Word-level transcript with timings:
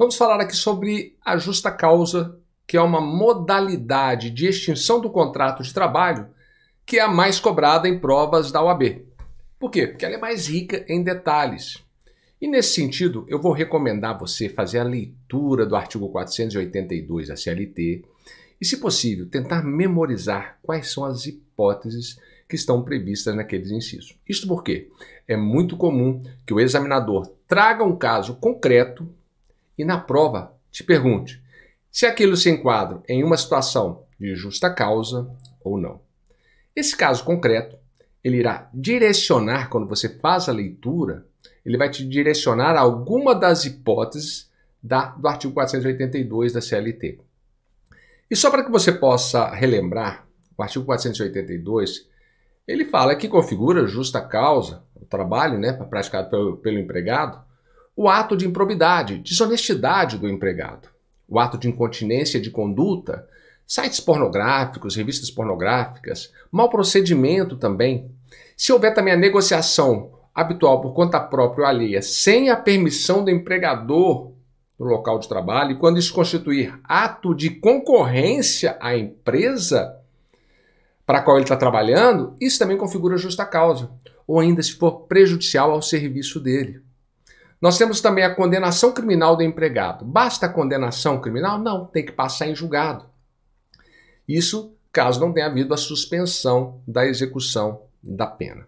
Vamos 0.00 0.16
falar 0.16 0.40
aqui 0.40 0.56
sobre 0.56 1.14
a 1.22 1.36
justa 1.36 1.70
causa, 1.70 2.40
que 2.66 2.74
é 2.74 2.80
uma 2.80 3.02
modalidade 3.02 4.30
de 4.30 4.46
extinção 4.46 4.98
do 4.98 5.10
contrato 5.10 5.62
de 5.62 5.74
trabalho 5.74 6.30
que 6.86 6.96
é 6.96 7.02
a 7.02 7.06
mais 7.06 7.38
cobrada 7.38 7.86
em 7.86 8.00
provas 8.00 8.50
da 8.50 8.64
OAB. 8.64 9.04
Por 9.58 9.70
quê? 9.70 9.88
Porque 9.88 10.06
ela 10.06 10.14
é 10.14 10.18
mais 10.18 10.46
rica 10.46 10.86
em 10.88 11.02
detalhes. 11.02 11.84
E 12.40 12.48
nesse 12.48 12.76
sentido, 12.76 13.26
eu 13.28 13.42
vou 13.42 13.52
recomendar 13.52 14.18
você 14.18 14.48
fazer 14.48 14.78
a 14.78 14.84
leitura 14.84 15.66
do 15.66 15.76
artigo 15.76 16.08
482 16.08 17.28
da 17.28 17.36
CLT 17.36 18.02
e, 18.58 18.64
se 18.64 18.78
possível, 18.78 19.28
tentar 19.28 19.62
memorizar 19.62 20.58
quais 20.62 20.90
são 20.90 21.04
as 21.04 21.26
hipóteses 21.26 22.18
que 22.48 22.56
estão 22.56 22.82
previstas 22.82 23.36
naqueles 23.36 23.70
incisos. 23.70 24.18
Isto 24.26 24.48
porque 24.48 24.88
é 25.28 25.36
muito 25.36 25.76
comum 25.76 26.22
que 26.46 26.54
o 26.54 26.58
examinador 26.58 27.30
traga 27.46 27.84
um 27.84 27.94
caso 27.94 28.36
concreto 28.36 29.06
e 29.80 29.84
na 29.84 29.98
prova 29.98 30.54
te 30.70 30.84
pergunte 30.84 31.42
se 31.90 32.04
aquilo 32.04 32.36
se 32.36 32.50
enquadra 32.50 33.02
em 33.08 33.24
uma 33.24 33.36
situação 33.36 34.04
de 34.18 34.34
justa 34.34 34.68
causa 34.72 35.28
ou 35.64 35.78
não. 35.78 36.00
Esse 36.76 36.94
caso 36.94 37.24
concreto, 37.24 37.76
ele 38.22 38.36
irá 38.36 38.68
direcionar, 38.72 39.70
quando 39.70 39.88
você 39.88 40.08
faz 40.08 40.48
a 40.48 40.52
leitura, 40.52 41.26
ele 41.64 41.78
vai 41.78 41.88
te 41.88 42.06
direcionar 42.06 42.76
a 42.76 42.80
alguma 42.80 43.34
das 43.34 43.64
hipóteses 43.64 44.50
da, 44.82 45.06
do 45.06 45.26
artigo 45.26 45.54
482 45.54 46.52
da 46.52 46.60
CLT. 46.60 47.18
E 48.30 48.36
só 48.36 48.50
para 48.50 48.62
que 48.62 48.70
você 48.70 48.92
possa 48.92 49.48
relembrar, 49.48 50.26
o 50.56 50.62
artigo 50.62 50.84
482 50.84 52.06
ele 52.68 52.84
fala 52.84 53.16
que 53.16 53.28
configura 53.28 53.88
justa 53.88 54.20
causa, 54.20 54.84
o 54.94 55.04
trabalho 55.06 55.58
né, 55.58 55.72
praticado 55.72 56.30
pelo, 56.30 56.56
pelo 56.58 56.78
empregado, 56.78 57.42
o 58.02 58.08
ato 58.08 58.34
de 58.34 58.46
improbidade, 58.46 59.18
desonestidade 59.18 60.16
do 60.16 60.26
empregado, 60.26 60.88
o 61.28 61.38
ato 61.38 61.58
de 61.58 61.68
incontinência 61.68 62.40
de 62.40 62.50
conduta, 62.50 63.28
sites 63.66 64.00
pornográficos, 64.00 64.96
revistas 64.96 65.30
pornográficas, 65.30 66.32
mau 66.50 66.70
procedimento 66.70 67.58
também. 67.58 68.10
Se 68.56 68.72
houver 68.72 68.94
também 68.94 69.12
a 69.12 69.18
negociação 69.18 70.12
habitual 70.34 70.80
por 70.80 70.94
conta 70.94 71.20
própria 71.20 71.64
ou 71.64 71.68
alheia, 71.68 72.00
sem 72.00 72.48
a 72.48 72.56
permissão 72.56 73.22
do 73.22 73.30
empregador 73.30 74.32
no 74.78 74.86
local 74.86 75.18
de 75.18 75.28
trabalho, 75.28 75.72
e 75.72 75.78
quando 75.78 75.98
isso 75.98 76.14
constituir 76.14 76.80
ato 76.84 77.34
de 77.34 77.50
concorrência 77.50 78.78
à 78.80 78.96
empresa, 78.96 79.94
para 81.04 81.18
a 81.18 81.22
qual 81.22 81.36
ele 81.36 81.44
está 81.44 81.54
trabalhando, 81.54 82.34
isso 82.40 82.58
também 82.58 82.78
configura 82.78 83.18
justa 83.18 83.44
causa, 83.44 83.90
ou 84.26 84.40
ainda 84.40 84.62
se 84.62 84.72
for 84.72 85.00
prejudicial 85.02 85.70
ao 85.70 85.82
serviço 85.82 86.40
dele. 86.40 86.80
Nós 87.60 87.76
temos 87.76 88.00
também 88.00 88.24
a 88.24 88.34
condenação 88.34 88.92
criminal 88.92 89.36
do 89.36 89.42
empregado. 89.42 90.04
Basta 90.04 90.46
a 90.46 90.48
condenação 90.48 91.20
criminal? 91.20 91.58
Não, 91.58 91.84
tem 91.84 92.04
que 92.04 92.12
passar 92.12 92.48
em 92.48 92.54
julgado. 92.54 93.04
Isso 94.26 94.74
caso 94.92 95.20
não 95.20 95.32
tenha 95.32 95.46
havido 95.46 95.74
a 95.74 95.76
suspensão 95.76 96.80
da 96.86 97.06
execução 97.06 97.82
da 98.02 98.26
pena. 98.26 98.66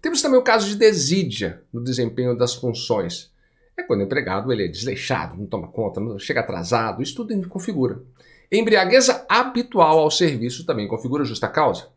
Temos 0.00 0.22
também 0.22 0.38
o 0.38 0.44
caso 0.44 0.66
de 0.68 0.76
desídia 0.76 1.62
no 1.72 1.84
desempenho 1.84 2.36
das 2.36 2.54
funções. 2.54 3.30
É 3.76 3.82
quando 3.82 4.00
o 4.00 4.04
empregado 4.04 4.50
ele 4.52 4.64
é 4.64 4.68
desleixado, 4.68 5.36
não 5.36 5.46
toma 5.46 5.68
conta, 5.68 6.00
não 6.00 6.18
chega 6.18 6.40
atrasado, 6.40 7.02
isso 7.02 7.14
tudo 7.14 7.48
configura. 7.48 8.02
Embriagueza 8.50 9.24
habitual 9.28 9.98
ao 9.98 10.10
serviço 10.10 10.64
também 10.64 10.88
configura 10.88 11.24
justa 11.24 11.46
causa. 11.46 11.88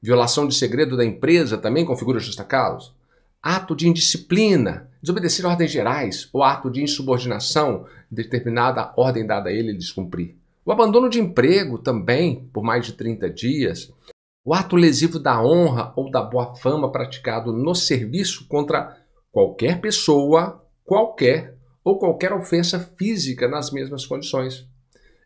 Violação 0.00 0.46
de 0.46 0.54
segredo 0.54 0.96
da 0.96 1.04
empresa 1.04 1.58
também 1.58 1.84
configura 1.84 2.20
justa 2.20 2.44
causa. 2.44 2.90
Ato 3.42 3.74
de 3.74 3.88
indisciplina, 3.88 4.90
desobedecer 5.00 5.46
ordens 5.46 5.70
gerais 5.70 6.28
ou 6.32 6.42
ato 6.42 6.70
de 6.70 6.82
insubordinação, 6.82 7.86
determinada 8.10 8.92
ordem 8.96 9.26
dada 9.26 9.48
a 9.48 9.52
ele 9.52 9.72
descumprir. 9.72 10.36
O 10.64 10.72
abandono 10.72 11.08
de 11.08 11.20
emprego 11.20 11.78
também, 11.78 12.48
por 12.52 12.62
mais 12.62 12.84
de 12.84 12.92
30 12.92 13.30
dias. 13.30 13.92
O 14.44 14.52
ato 14.52 14.76
lesivo 14.76 15.18
da 15.18 15.42
honra 15.42 15.92
ou 15.96 16.10
da 16.10 16.22
boa 16.22 16.54
fama 16.56 16.90
praticado 16.90 17.52
no 17.52 17.74
serviço 17.74 18.46
contra 18.48 18.96
qualquer 19.30 19.80
pessoa, 19.80 20.64
qualquer 20.84 21.56
ou 21.84 21.98
qualquer 21.98 22.32
ofensa 22.32 22.78
física 22.98 23.48
nas 23.48 23.70
mesmas 23.70 24.04
condições. 24.04 24.66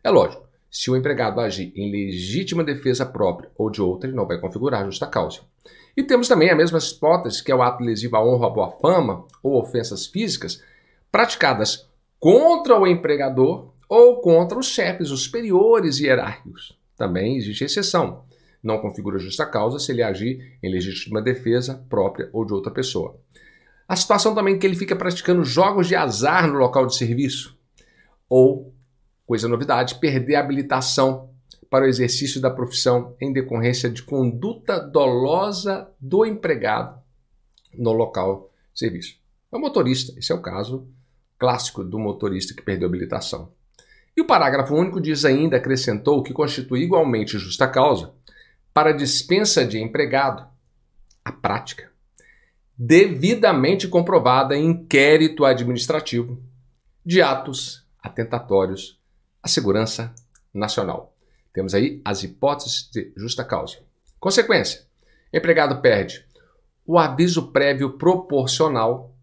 É 0.03 0.09
lógico, 0.09 0.47
se 0.69 0.89
o 0.89 0.95
empregado 0.95 1.39
agir 1.39 1.71
em 1.75 1.91
legítima 1.91 2.63
defesa 2.63 3.05
própria 3.05 3.51
ou 3.57 3.69
de 3.69 3.81
outra, 3.81 4.09
ele 4.09 4.15
não 4.15 4.27
vai 4.27 4.39
configurar 4.39 4.85
justa 4.85 5.07
causa. 5.07 5.41
E 5.95 6.03
temos 6.03 6.27
também 6.27 6.49
a 6.49 6.55
mesma 6.55 6.79
hipótese, 6.79 7.43
que 7.43 7.51
é 7.51 7.55
o 7.55 7.61
ato 7.61 7.83
lesivo 7.83 8.15
à 8.15 8.25
honra, 8.25 8.47
à 8.47 8.49
boa 8.49 8.71
fama 8.71 9.25
ou 9.43 9.61
ofensas 9.61 10.07
físicas 10.07 10.61
praticadas 11.11 11.87
contra 12.19 12.79
o 12.79 12.87
empregador 12.87 13.71
ou 13.87 14.21
contra 14.21 14.57
os 14.57 14.67
chefes, 14.67 15.11
os 15.11 15.23
superiores 15.23 15.99
hierárquicos. 15.99 16.77
Também 16.97 17.37
existe 17.37 17.63
exceção. 17.63 18.23
Não 18.63 18.79
configura 18.79 19.19
justa 19.19 19.45
causa 19.45 19.77
se 19.77 19.91
ele 19.91 20.01
agir 20.01 20.57
em 20.63 20.71
legítima 20.71 21.21
defesa 21.21 21.85
própria 21.89 22.29
ou 22.33 22.45
de 22.45 22.53
outra 22.53 22.71
pessoa. 22.71 23.15
A 23.87 23.95
situação 23.95 24.33
também 24.33 24.57
que 24.57 24.65
ele 24.65 24.75
fica 24.75 24.95
praticando 24.95 25.43
jogos 25.43 25.87
de 25.87 25.95
azar 25.95 26.47
no 26.47 26.57
local 26.57 26.87
de 26.87 26.95
serviço 26.95 27.57
ou 28.29 28.73
coisa 29.25 29.47
novidade, 29.47 29.95
perder 29.95 30.35
a 30.35 30.39
habilitação 30.39 31.29
para 31.69 31.85
o 31.85 31.87
exercício 31.87 32.41
da 32.41 32.49
profissão 32.49 33.15
em 33.19 33.31
decorrência 33.31 33.89
de 33.89 34.03
conduta 34.03 34.79
dolosa 34.79 35.89
do 35.99 36.25
empregado 36.25 37.01
no 37.73 37.91
local 37.91 38.51
de 38.73 38.79
serviço. 38.79 39.17
É 39.51 39.55
o 39.55 39.59
motorista, 39.59 40.13
esse 40.17 40.31
é 40.31 40.35
o 40.35 40.41
caso 40.41 40.87
clássico 41.37 41.83
do 41.83 41.99
motorista 41.99 42.53
que 42.53 42.61
perdeu 42.61 42.87
a 42.87 42.89
habilitação. 42.89 43.51
E 44.15 44.21
o 44.21 44.25
parágrafo 44.25 44.75
único 44.75 45.01
diz 45.01 45.25
ainda, 45.25 45.57
acrescentou, 45.57 46.21
que 46.21 46.33
constitui 46.33 46.83
igualmente 46.83 47.37
justa 47.37 47.67
causa 47.67 48.13
para 48.73 48.91
dispensa 48.91 49.65
de 49.65 49.79
empregado 49.79 50.47
a 51.25 51.31
prática 51.31 51.93
devidamente 52.77 53.87
comprovada 53.87 54.57
em 54.57 54.65
inquérito 54.65 55.45
administrativo 55.45 56.41
de 57.05 57.21
atos 57.21 57.85
atentatórios 58.01 58.99
a 59.41 59.47
segurança 59.47 60.13
nacional. 60.53 61.12
Temos 61.53 61.73
aí 61.73 62.01
as 62.03 62.23
hipóteses 62.23 62.89
de 62.91 63.13
justa 63.15 63.43
causa. 63.43 63.77
Consequência: 64.19 64.81
empregado 65.31 65.81
perde 65.81 66.25
o 66.85 66.97
aviso 66.97 67.51
prévio 67.51 67.97
proporcional, 67.97 69.15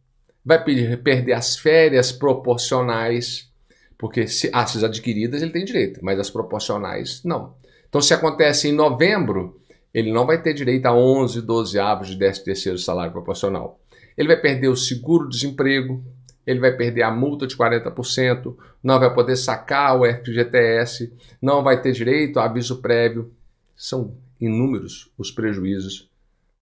vai 0.44 0.62
perder 0.64 1.32
as 1.32 1.56
férias 1.56 2.10
proporcionais, 2.10 3.50
porque 3.98 4.26
se 4.26 4.50
as 4.52 4.82
adquiridas 4.82 5.42
ele 5.42 5.52
tem 5.52 5.64
direito, 5.64 6.00
mas 6.02 6.18
as 6.18 6.30
proporcionais 6.30 7.22
não. 7.24 7.54
Então, 7.88 8.00
se 8.00 8.14
acontece 8.14 8.68
em 8.68 8.72
novembro, 8.72 9.60
ele 9.92 10.12
não 10.12 10.26
vai 10.26 10.40
ter 10.40 10.54
direito 10.54 10.86
a 10.86 10.94
11, 10.94 11.42
12 11.42 11.78
avos 11.78 12.08
de 12.08 12.16
13 12.16 12.44
terceiro 12.44 12.78
salário 12.78 13.12
proporcional. 13.12 13.80
Ele 14.16 14.28
vai 14.28 14.40
perder 14.40 14.68
o 14.68 14.76
seguro-desemprego, 14.76 16.02
ele 16.50 16.58
vai 16.60 16.76
perder 16.76 17.02
a 17.02 17.10
multa 17.10 17.46
de 17.46 17.56
40%, 17.56 18.56
não 18.82 18.98
vai 18.98 19.14
poder 19.14 19.36
sacar 19.36 19.96
o 19.96 20.04
FGTS, 20.04 21.12
não 21.40 21.62
vai 21.62 21.80
ter 21.80 21.92
direito 21.92 22.40
a 22.40 22.44
aviso 22.44 22.82
prévio. 22.82 23.32
São 23.76 24.16
inúmeros 24.40 25.12
os 25.16 25.30
prejuízos 25.30 26.10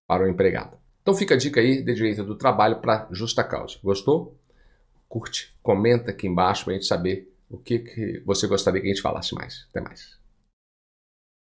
para 0.06 0.24
o 0.24 0.28
empregado. 0.28 0.76
Então 1.00 1.14
fica 1.14 1.34
a 1.34 1.38
dica 1.38 1.60
aí 1.60 1.82
de 1.82 1.94
direito 1.94 2.22
do 2.22 2.34
trabalho 2.34 2.80
para 2.80 3.08
justa 3.10 3.42
causa. 3.42 3.78
Gostou? 3.82 4.36
Curte, 5.08 5.56
comenta 5.62 6.10
aqui 6.10 6.26
embaixo 6.26 6.64
para 6.64 6.74
a 6.74 6.76
gente 6.76 6.86
saber 6.86 7.32
o 7.48 7.56
que, 7.56 7.78
que 7.78 8.22
você 8.26 8.46
gostaria 8.46 8.82
que 8.82 8.88
a 8.88 8.90
gente 8.90 9.02
falasse 9.02 9.34
mais. 9.34 9.66
Até 9.70 9.80
mais. 9.80 10.17